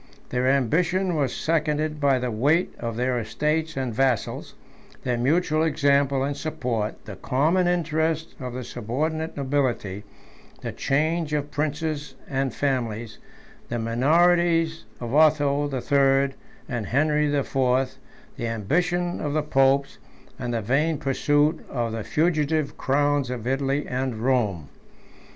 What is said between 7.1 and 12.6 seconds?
common interest of the subordinate nobility, the change of princes and